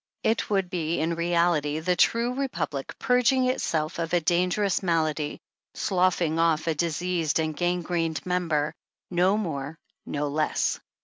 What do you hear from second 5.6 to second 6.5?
sloughing